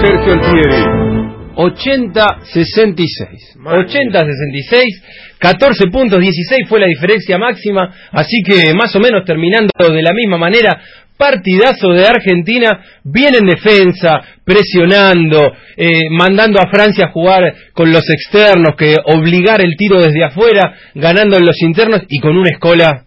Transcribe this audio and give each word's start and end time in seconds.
Sergio 0.00 0.32
Altieri. 0.34 1.06
80-66. 1.56 3.56
80-66, 3.64 4.84
14 5.38 5.86
puntos, 5.90 6.20
16 6.20 6.68
fue 6.68 6.80
la 6.80 6.86
diferencia 6.86 7.38
máxima, 7.38 7.90
así 8.12 8.42
que 8.44 8.74
más 8.74 8.94
o 8.94 9.00
menos 9.00 9.24
terminando 9.24 9.70
de 9.78 10.02
la 10.02 10.12
misma 10.12 10.36
manera, 10.36 10.78
partidazo 11.16 11.94
de 11.94 12.06
Argentina, 12.06 12.78
bien 13.04 13.36
en 13.36 13.46
defensa, 13.46 14.20
presionando, 14.44 15.54
eh, 15.76 16.10
mandando 16.10 16.60
a 16.60 16.68
Francia 16.68 17.06
a 17.06 17.12
jugar 17.12 17.54
con 17.72 17.90
los 17.90 18.04
externos, 18.10 18.76
que 18.76 18.96
obligar 19.06 19.62
el 19.62 19.76
tiro 19.76 19.98
desde 19.98 20.24
afuera, 20.24 20.74
ganando 20.94 21.38
en 21.38 21.46
los 21.46 21.58
internos 21.62 22.02
y 22.08 22.20
con 22.20 22.36
una 22.36 22.50
escola 22.50 23.05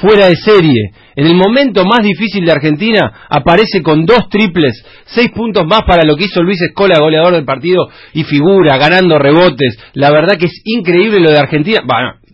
fuera 0.00 0.28
de 0.28 0.36
serie. 0.36 0.92
En 1.16 1.26
el 1.26 1.34
momento 1.34 1.84
más 1.84 2.02
difícil 2.02 2.44
de 2.44 2.52
Argentina 2.52 3.26
aparece 3.28 3.82
con 3.82 4.06
dos 4.06 4.28
triples, 4.30 4.82
seis 5.06 5.30
puntos 5.34 5.66
más 5.66 5.82
para 5.86 6.04
lo 6.04 6.16
que 6.16 6.24
hizo 6.24 6.42
Luis 6.42 6.60
Escola, 6.62 6.98
goleador 7.00 7.34
del 7.34 7.44
partido 7.44 7.88
y 8.14 8.24
figura, 8.24 8.78
ganando 8.78 9.18
rebotes. 9.18 9.78
La 9.94 10.10
verdad 10.10 10.36
que 10.38 10.46
es 10.46 10.62
increíble 10.64 11.20
lo 11.20 11.30
de 11.30 11.38
Argentina. 11.38 11.80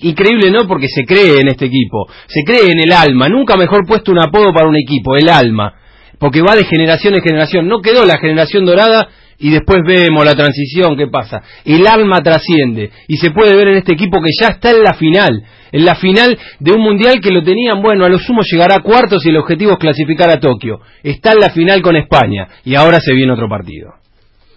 Increíble 0.01 0.51
no 0.51 0.69
porque 0.69 0.89
se 0.89 1.05
cree 1.05 1.41
en 1.41 1.49
este 1.49 1.67
equipo, 1.67 2.07
se 2.27 2.45
cree 2.45 2.71
en 2.71 2.81
el 2.81 2.93
alma. 2.93 3.29
Nunca 3.29 3.57
mejor 3.57 3.87
puesto 3.87 4.13
un 4.13 4.21
apodo 4.21 4.53
para 4.53 4.69
un 4.69 4.77
equipo, 4.77 5.17
el 5.17 5.29
alma. 5.29 5.75
Porque 6.19 6.43
va 6.43 6.55
de 6.55 6.65
generación 6.65 7.15
en 7.15 7.23
generación. 7.23 7.69
No 7.69 7.81
quedó 7.81 8.05
la 8.05 8.19
generación 8.19 8.65
dorada 8.65 9.09
y 9.39 9.51
después 9.51 9.83
vemos 9.87 10.25
la 10.25 10.35
transición, 10.35 10.97
¿qué 10.97 11.09
pasa? 11.09 11.43
El 11.65 11.87
alma 11.87 12.21
trasciende 12.21 12.91
y 13.09 13.17
se 13.17 13.31
puede 13.31 13.55
ver 13.57 13.69
en 13.69 13.77
este 13.77 13.93
equipo 13.93 14.21
que 14.21 14.31
ya 14.41 14.49
está 14.49 14.71
en 14.71 14.83
la 14.83 14.95
final 14.95 15.43
en 15.73 15.85
la 15.85 15.95
final 15.95 16.39
de 16.59 16.73
un 16.73 16.81
mundial 16.81 17.17
que 17.23 17.31
lo 17.31 17.43
tenían, 17.43 17.83
bueno, 17.83 18.05
a 18.05 18.09
lo 18.09 18.19
sumo 18.19 18.41
llegará 18.43 18.77
a 18.77 18.83
cuartos 18.83 19.25
y 19.27 19.31
el 19.31 19.37
objetivo 19.37 19.73
es 19.73 19.79
clasificar 19.79 20.31
a 20.31 20.41
Tokio. 20.41 20.81
Está 21.03 21.33
en 21.33 21.41
la 21.41 21.51
final 21.51 21.83
con 21.83 21.97
España 21.97 22.49
y 22.65 22.75
ahora 22.75 22.99
se 23.01 23.13
viene 23.13 23.33
otro 23.33 23.49
partido. 23.49 23.93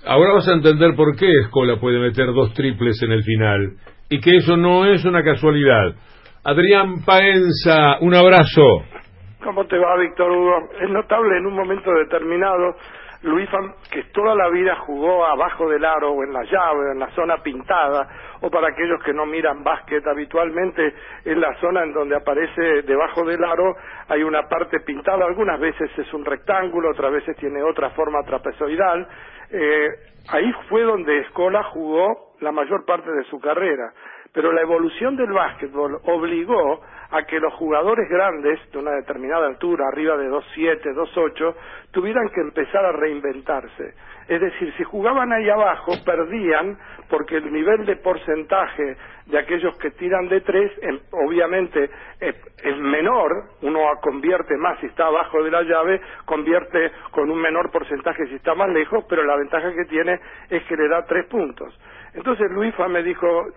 Ahora 0.05 0.34
vas 0.34 0.47
a 0.47 0.53
entender 0.53 0.95
por 0.95 1.15
qué 1.17 1.27
Escola 1.41 1.77
puede 1.79 1.99
meter 1.99 2.27
dos 2.27 2.54
triples 2.54 3.01
en 3.04 3.11
el 3.11 3.23
final 3.23 3.73
y 4.09 4.20
que 4.21 4.37
eso 4.37 4.55
no 4.55 4.85
es 4.85 5.04
una 5.04 5.23
casualidad. 5.23 5.93
Adrián 6.43 7.04
Paenza, 7.05 7.99
un 7.99 8.15
abrazo. 8.15 8.85
¿Cómo 9.43 9.65
te 9.67 9.77
va, 9.77 9.98
Víctor 9.99 10.32
Hugo? 10.32 10.70
Es 10.82 10.89
notable 10.89 11.37
en 11.37 11.45
un 11.48 11.55
momento 11.55 11.91
determinado 11.91 12.76
Luis 13.21 13.49
que 13.91 14.03
toda 14.13 14.34
la 14.34 14.49
vida 14.49 14.75
jugó 14.77 15.25
abajo 15.25 15.67
del 15.67 15.84
aro 15.84 16.12
o 16.12 16.23
en 16.23 16.31
la 16.31 16.43
llave 16.43 16.91
en 16.93 16.99
la 16.99 17.09
zona 17.12 17.37
pintada 17.43 18.07
o 18.41 18.49
para 18.49 18.70
aquellos 18.70 19.03
que 19.03 19.13
no 19.13 19.26
miran 19.26 19.61
básquet 19.61 20.05
habitualmente 20.07 20.93
en 21.26 21.41
la 21.41 21.53
zona 21.59 21.84
en 21.84 21.91
donde 21.91 22.15
aparece 22.15 22.81
debajo 22.84 23.26
del 23.26 23.43
aro 23.43 23.76
hay 24.07 24.23
una 24.23 24.48
parte 24.48 24.79
pintada 24.79 25.26
algunas 25.26 25.59
veces 25.59 25.91
es 25.98 26.13
un 26.13 26.23
rectángulo 26.23 26.91
otras 26.91 27.11
veces 27.11 27.35
tiene 27.37 27.61
otra 27.61 27.89
forma 27.91 28.23
trapezoidal. 28.23 29.07
Eh, 29.51 29.89
ahí 30.29 30.51
fue 30.70 30.83
donde 30.83 31.20
Escola 31.20 31.63
jugó 31.63 32.29
la 32.41 32.51
mayor 32.51 32.85
parte 32.85 33.12
de 33.12 33.23
su 33.26 33.40
carrera 33.40 33.93
pero 34.34 34.51
la 34.51 34.62
evolución 34.62 35.15
del 35.15 35.32
básquetbol 35.32 35.99
obligó 36.04 36.82
a 37.12 37.23
que 37.23 37.40
los 37.40 37.54
jugadores 37.55 38.07
grandes 38.09 38.59
de 38.71 38.77
una 38.77 38.91
determinada 38.91 39.48
altura, 39.48 39.87
arriba 39.87 40.18
de 40.18 40.29
2.7, 40.29 40.93
2.8, 40.93 41.55
tuvieran 41.91 42.29
que 42.29 42.41
empezar 42.41 42.85
a 42.85 42.91
reinventarse. 42.91 43.95
Es 44.30 44.40
decir, 44.40 44.72
si 44.77 44.84
jugaban 44.84 45.34
ahí 45.34 45.49
abajo, 45.49 46.04
perdían 46.05 46.77
porque 47.10 47.38
el 47.38 47.52
nivel 47.52 47.84
de 47.88 47.96
porcentaje 47.96 48.96
de 49.26 49.40
aquellos 49.40 49.76
que 49.77 49.90
tiran 49.90 50.30
de 50.30 50.41
tres, 50.41 50.72
obviamente, 51.10 51.90
es, 52.20 52.35
es, 52.63 52.77
menor, 52.77 53.46
uno 53.63 53.80
convierte 54.02 54.55
más 54.55 54.80
si 54.82 54.85
está 54.85 55.07
abajo 55.07 55.41
de 55.41 55.50
la 55.50 55.63
llave, 55.63 56.00
convierte 56.26 56.91
con 57.10 57.32
un 57.32 57.41
menor 57.41 57.72
porcentaje 57.72 58.27
si 58.27 58.35
está 58.35 58.54
más 58.54 58.70
lejos, 58.70 59.04
pero 59.10 59.24
la 59.24 59.35
ventaja 59.35 59.74
que 59.74 59.85
tiene 59.85 60.20
es 60.48 60.63
que 60.66 60.77
le 60.77 60.88
da 60.88 61.04
tres 61.07 61.26
puntos. 61.26 61.76
Entonces 62.13 62.52
Luifa 62.52 62.88
me 62.88 63.02
dijo, 63.02 63.48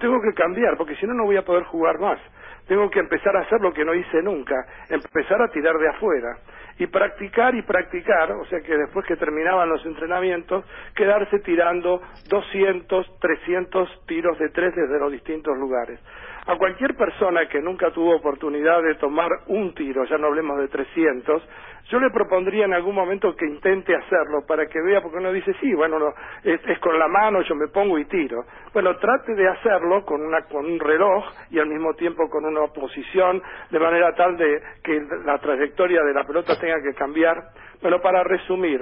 tengo 0.00 0.20
que 0.20 0.34
cambiar, 0.34 0.76
porque 0.76 0.96
si 0.96 1.06
no, 1.06 1.14
no 1.14 1.26
voy 1.26 1.36
a 1.36 1.44
poder 1.44 1.62
jugar 1.62 2.00
más 2.00 2.18
tengo 2.66 2.90
que 2.90 3.00
empezar 3.00 3.36
a 3.36 3.40
hacer 3.40 3.60
lo 3.60 3.72
que 3.72 3.84
no 3.84 3.94
hice 3.94 4.22
nunca, 4.22 4.54
empezar 4.88 5.42
a 5.42 5.48
tirar 5.48 5.76
de 5.78 5.88
afuera 5.88 6.38
y 6.78 6.86
practicar 6.86 7.54
y 7.54 7.62
practicar, 7.62 8.32
o 8.32 8.44
sea 8.46 8.60
que 8.60 8.76
después 8.76 9.06
que 9.06 9.16
terminaban 9.16 9.68
los 9.68 9.84
entrenamientos, 9.84 10.64
quedarse 10.94 11.40
tirando 11.40 12.00
200, 12.26 13.18
300 13.18 14.06
tiros 14.06 14.38
de 14.38 14.48
tres 14.50 14.74
desde 14.74 14.98
los 14.98 15.12
distintos 15.12 15.56
lugares. 15.58 16.00
A 16.44 16.56
cualquier 16.56 16.96
persona 16.96 17.46
que 17.48 17.60
nunca 17.60 17.92
tuvo 17.92 18.16
oportunidad 18.16 18.82
de 18.82 18.96
tomar 18.96 19.30
un 19.46 19.74
tiro, 19.74 20.04
ya 20.04 20.18
no 20.18 20.26
hablemos 20.26 20.58
de 20.58 20.66
300, 20.66 21.42
yo 21.88 22.00
le 22.00 22.10
propondría 22.10 22.64
en 22.64 22.74
algún 22.74 22.96
momento 22.96 23.34
que 23.36 23.46
intente 23.46 23.94
hacerlo 23.94 24.44
para 24.46 24.66
que 24.66 24.80
vea, 24.80 25.00
porque 25.00 25.18
uno 25.18 25.32
dice, 25.32 25.54
sí, 25.60 25.72
bueno, 25.74 25.98
es, 26.42 26.78
con 26.80 26.98
la 26.98 27.06
mano, 27.06 27.42
yo 27.42 27.54
me 27.54 27.68
pongo 27.68 27.96
y 27.98 28.06
tiro. 28.06 28.44
Bueno, 28.72 28.96
trate 28.96 29.34
de 29.34 29.48
hacerlo 29.48 30.04
con, 30.04 30.20
una, 30.20 30.42
con 30.42 30.66
un 30.66 30.80
reloj 30.80 31.24
y 31.50 31.60
al 31.60 31.66
mismo 31.66 31.94
tiempo 31.94 32.28
con 32.28 32.44
una 32.44 32.66
posición, 32.68 33.40
de 33.70 33.78
manera 33.78 34.12
tal 34.14 34.36
de 34.36 34.62
que 34.82 35.00
la 35.24 35.38
trayectoria 35.38 36.02
de 36.02 36.14
la 36.14 36.24
pelota 36.24 36.58
tenga 36.58 36.82
que 36.82 36.94
cambiar. 36.94 37.36
Bueno, 37.80 38.00
para 38.00 38.24
resumir, 38.24 38.80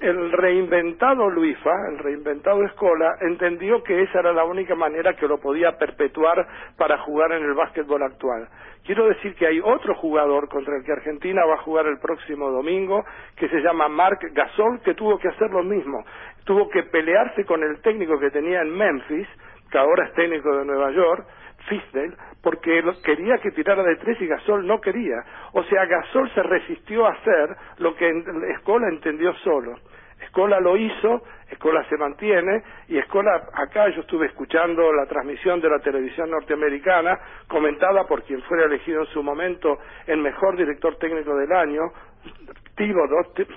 el 0.00 0.32
reinventado 0.32 1.28
Luifa, 1.28 1.72
el 1.90 1.98
reinventado 1.98 2.64
Escola, 2.64 3.16
entendió 3.20 3.82
que 3.82 4.02
esa 4.02 4.20
era 4.20 4.32
la 4.32 4.44
única 4.44 4.74
manera 4.74 5.14
que 5.14 5.28
lo 5.28 5.38
podía 5.38 5.76
perpetuar 5.78 6.46
para 6.76 6.98
jugar 6.98 7.32
en 7.32 7.44
el 7.44 7.54
básquetbol 7.54 8.02
actual. 8.02 8.48
Quiero 8.84 9.06
decir 9.08 9.34
que 9.34 9.46
hay 9.46 9.60
otro 9.60 9.94
jugador 9.94 10.48
contra 10.48 10.76
el 10.76 10.84
que 10.84 10.92
Argentina 10.92 11.44
va 11.46 11.54
a 11.54 11.62
jugar 11.62 11.86
el 11.86 11.98
próximo 11.98 12.50
domingo, 12.50 13.04
que 13.36 13.48
se 13.48 13.60
llama 13.60 13.88
Mark 13.88 14.18
Gasol, 14.32 14.80
que 14.82 14.94
tuvo 14.94 15.18
que 15.18 15.28
hacer 15.28 15.50
lo 15.50 15.62
mismo. 15.62 16.04
Tuvo 16.44 16.68
que 16.68 16.82
pelearse 16.84 17.44
con 17.44 17.62
el 17.62 17.80
técnico 17.80 18.18
que 18.18 18.30
tenía 18.30 18.60
en 18.60 18.76
Memphis, 18.76 19.28
que 19.70 19.78
ahora 19.78 20.06
es 20.06 20.14
técnico 20.14 20.54
de 20.56 20.64
Nueva 20.66 20.90
York, 20.90 21.26
Fisdale, 21.68 22.14
porque 22.42 22.82
quería 23.02 23.38
que 23.38 23.50
tirara 23.52 23.82
de 23.82 23.96
tres 23.96 24.20
y 24.20 24.26
Gasol 24.26 24.66
no 24.66 24.80
quería. 24.80 25.16
O 25.52 25.62
sea, 25.64 25.86
Gasol 25.86 26.30
se 26.34 26.42
resistió 26.42 27.06
a 27.06 27.12
hacer 27.12 27.56
lo 27.78 27.94
que 27.96 28.10
Escola 28.54 28.88
entendió 28.88 29.32
solo. 29.36 29.74
Escola 30.20 30.60
lo 30.60 30.76
hizo, 30.76 31.22
Escola 31.50 31.84
se 31.88 31.96
mantiene 31.96 32.62
y 32.88 32.98
Escola, 32.98 33.48
acá 33.52 33.88
yo 33.90 34.00
estuve 34.00 34.26
escuchando 34.26 34.92
la 34.92 35.06
transmisión 35.06 35.60
de 35.60 35.68
la 35.68 35.78
televisión 35.78 36.30
norteamericana 36.30 37.18
comentada 37.48 38.04
por 38.04 38.22
quien 38.22 38.42
fuera 38.42 38.64
elegido 38.64 39.02
en 39.02 39.06
su 39.08 39.22
momento 39.22 39.78
el 40.06 40.18
mejor 40.18 40.56
director 40.56 40.96
técnico 40.96 41.36
del 41.36 41.52
año, 41.52 41.82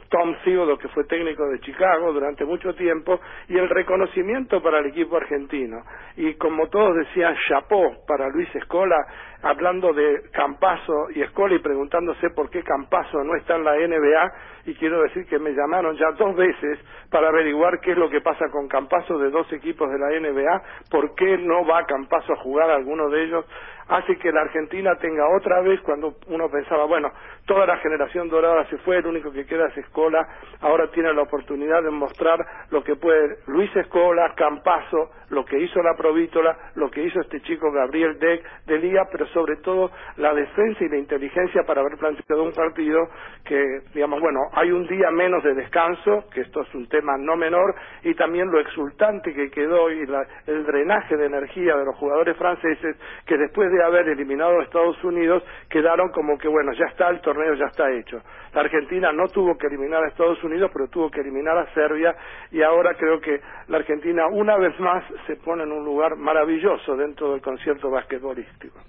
Tom 0.10 0.36
Thibodeau, 0.44 0.78
que 0.78 0.88
fue 0.90 1.04
técnico 1.06 1.48
de 1.48 1.60
Chicago 1.62 2.14
durante 2.14 2.46
mucho 2.46 2.74
tiempo, 2.76 3.20
y 3.48 3.58
el 3.58 3.68
reconocimiento 3.68 4.62
para 4.62 4.80
el 4.80 4.88
equipo 4.88 5.18
argentino. 5.18 5.84
Y 6.18 6.36
como 6.36 6.68
todos 6.68 6.96
decían, 6.96 7.36
chapó 7.48 8.06
para 8.08 8.30
Luis 8.30 8.54
Escola, 8.56 8.96
hablando 9.42 9.92
de 9.94 10.30
Campazo 10.32 11.10
y 11.16 11.22
Escola 11.22 11.56
y 11.56 11.60
preguntándose 11.60 12.30
por 12.32 12.50
qué 12.50 12.62
Campazo 12.64 13.24
no 13.24 13.36
está 13.36 13.56
en 13.56 13.64
la 13.64 13.76
NBA, 13.76 14.34
y 14.66 14.76
quiero 14.76 15.02
decir 15.02 15.26
que 15.26 15.40
me 15.40 15.52
llamaron 15.52 15.96
ya 15.98 16.12
dos 16.12 16.36
veces 16.36 16.80
para 17.10 17.30
averiguar 17.30 17.80
qué 17.82 17.92
es 17.92 17.98
lo 17.98 18.10
que 18.10 18.22
pasa 18.22 18.50
con 18.52 18.68
Campazo 18.68 19.18
de 19.18 19.30
dos 19.32 19.52
equipos 19.52 19.90
de 19.90 19.98
la 19.98 20.10
NBA, 20.20 20.62
por 20.92 21.16
qué 21.16 21.38
no 21.38 21.66
va 21.66 21.86
Campazo 21.86 22.34
a 22.34 22.38
jugar 22.38 22.70
a 22.70 22.76
alguno 22.76 23.10
de 23.10 23.24
ellos, 23.24 23.46
hace 23.90 24.18
que 24.18 24.32
la 24.32 24.42
Argentina 24.42 24.96
tenga 24.96 25.28
otra 25.36 25.62
vez, 25.62 25.80
cuando 25.82 26.16
uno 26.28 26.50
pensaba, 26.50 26.86
bueno, 26.86 27.12
toda 27.46 27.66
la 27.66 27.78
generación 27.78 28.30
dorada 28.30 28.66
se 28.70 28.78
fue, 28.80 28.98
el 28.98 29.08
único 29.08 29.32
que 29.32 29.46
queda 29.46 29.68
es 29.68 29.78
Escola, 29.78 30.28
ahora 30.62 30.90
tiene 30.92 31.14
la 31.14 31.22
oportunidad 31.22 31.82
de 31.84 31.92
mostrar 31.92 32.46
lo 32.72 32.84
que 32.84 32.96
puede 32.96 33.38
Luis 33.48 33.74
Escola, 33.76 34.34
Campazo, 34.36 35.12
lo 35.30 35.44
que 35.46 35.60
hizo 35.60 35.82
la 35.82 35.96
Provítola, 35.96 36.58
lo 36.76 36.90
que 36.90 37.04
hizo 37.04 37.20
este 37.22 37.42
chico 37.42 37.72
Gabriel 37.72 38.18
Deck 38.20 38.44
de 38.66 38.80
Liga, 38.80 39.08
pero 39.12 39.26
sobre 39.28 39.58
todo 39.58 39.92
la 40.18 40.34
defensa 40.34 40.84
y 40.84 40.90
la 40.90 40.98
inteligencia 40.98 41.64
para 41.64 41.82
haber 41.82 41.98
planteado 41.98 42.44
un 42.44 42.54
partido 42.54 43.08
que, 43.46 43.82
digamos, 43.94 44.20
bueno, 44.22 44.40
hay 44.54 44.72
un 44.72 44.88
día 44.88 45.10
menos 45.12 45.44
de 45.44 45.54
descanso, 45.54 46.26
que 46.34 46.42
esto 46.42 46.62
es 46.62 46.74
un 46.76 46.88
tema 46.88 47.18
no 47.18 47.36
menor, 47.36 47.76
y 48.04 48.14
también 48.16 48.50
lo 48.52 48.60
exultante 48.60 49.34
que 49.34 49.50
quedó 49.50 49.92
y 49.92 50.06
el 50.48 50.66
drenaje 50.66 51.18
de 51.18 51.26
energía 51.26 51.76
de 51.76 51.86
los 51.86 51.96
jugadores 51.96 52.38
franceses 52.38 52.96
que 53.26 53.38
después 53.38 53.72
de 53.78 53.84
haber 53.84 54.10
eliminado 54.10 54.60
a 54.60 54.64
Estados 54.64 55.02
Unidos 55.04 55.44
quedaron 55.70 56.10
como 56.12 56.38
que, 56.38 56.48
bueno, 56.48 56.74
ya 56.74 56.86
está, 56.86 57.10
el 57.10 57.22
torneo 57.22 57.54
ya 57.56 57.66
está 57.66 57.92
hecho. 57.92 58.22
La 58.54 58.62
Argentina 58.62 59.12
no 59.12 59.28
tuvo 59.28 59.58
que 59.58 59.68
eliminar 59.68 60.04
a 60.04 60.08
Estados 60.10 60.44
Unidos, 60.44 60.72
pero 60.74 60.88
tuvo 60.90 61.10
que 61.10 61.22
eliminar 61.22 61.58
a 61.58 61.74
Serbia 61.74 62.16
y 62.52 62.62
ahora 62.62 62.96
creo 62.96 63.20
que 63.20 63.40
la 63.68 63.78
Argentina 63.78 64.24
una 64.32 64.58
vez 64.58 64.78
más 64.80 65.04
se 65.28 65.36
pone 65.38 65.64
en 65.64 65.72
un 65.72 65.86
lugar 65.86 66.16
maravilloso 66.16 66.96
dentro 66.96 67.32
del 67.32 67.42
concierto 67.42 67.90
basquetbolístico. 67.90 68.80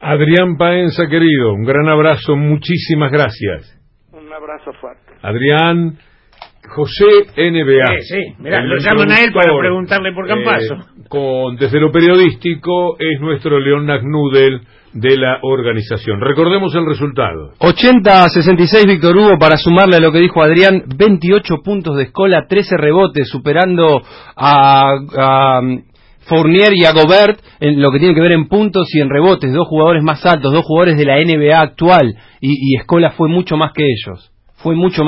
Adrián 0.00 0.56
Paenza, 0.56 1.08
querido, 1.08 1.54
un 1.54 1.64
gran 1.64 1.88
abrazo, 1.88 2.36
muchísimas 2.36 3.10
gracias. 3.10 3.74
Un 4.12 4.32
abrazo 4.32 4.72
fuerte. 4.74 5.12
Adrián, 5.22 5.98
José 6.68 7.26
NBA. 7.36 8.00
Sí, 8.00 8.14
sí, 8.14 8.34
mirá, 8.38 8.62
lo 8.62 8.76
llaman 8.76 9.10
a 9.10 9.22
él 9.22 9.32
para 9.32 9.58
preguntarle 9.58 10.12
por 10.12 10.26
Campazo. 10.26 10.74
Eh, 10.74 10.97
con 11.08 11.56
desde 11.56 11.80
lo 11.80 11.90
periodístico 11.90 12.96
es 12.98 13.20
nuestro 13.20 13.58
León 13.58 13.86
Nagnudel 13.86 14.60
de 14.92 15.16
la 15.16 15.38
organización. 15.42 16.20
Recordemos 16.20 16.74
el 16.74 16.86
resultado. 16.86 17.52
80-66 17.60 18.86
Víctor 18.86 19.16
Hugo 19.16 19.38
para 19.38 19.56
sumarle 19.56 19.96
a 19.96 20.00
lo 20.00 20.12
que 20.12 20.20
dijo 20.20 20.42
Adrián, 20.42 20.84
28 20.96 21.56
puntos 21.62 21.96
de 21.96 22.04
escola, 22.04 22.46
13 22.48 22.76
rebotes, 22.76 23.28
superando 23.28 24.02
a, 24.36 24.94
a 25.16 25.60
Fournier 26.28 26.72
y 26.74 26.84
a 26.84 26.92
Gobert 26.92 27.40
en 27.60 27.80
lo 27.80 27.90
que 27.90 27.98
tiene 27.98 28.14
que 28.14 28.20
ver 28.20 28.32
en 28.32 28.48
puntos 28.48 28.88
y 28.94 29.00
en 29.00 29.08
rebotes, 29.08 29.52
dos 29.52 29.66
jugadores 29.66 30.02
más 30.02 30.24
altos, 30.26 30.52
dos 30.52 30.64
jugadores 30.64 30.96
de 30.96 31.04
la 31.04 31.16
NBA 31.16 31.58
actual 31.58 32.14
y, 32.40 32.72
y 32.72 32.76
Escola 32.76 33.10
fue 33.10 33.28
mucho 33.28 33.56
más 33.56 33.72
que 33.72 33.84
ellos, 33.84 34.30
fue 34.56 34.74
mucho 34.74 35.04
más 35.04 35.06